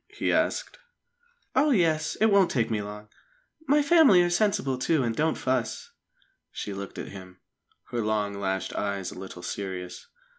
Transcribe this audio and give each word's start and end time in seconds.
he 0.09 0.33
asked. 0.33 0.79
"Oh, 1.55 1.69
yes! 1.69 2.15
It 2.15 2.31
won't 2.31 2.49
take 2.49 2.71
me 2.71 2.81
long. 2.81 3.09
My 3.67 3.83
family 3.83 4.23
are 4.23 4.31
sensible, 4.31 4.79
too, 4.79 5.03
and 5.03 5.15
don't 5.15 5.37
fuss." 5.37 5.91
She 6.51 6.73
looked 6.73 6.97
at 6.97 7.09
him, 7.09 7.39
her 7.91 8.01
long 8.01 8.33
lashed 8.33 8.73
eyes 8.73 9.11
a 9.11 9.19
little 9.19 9.43
serious. 9.43 10.07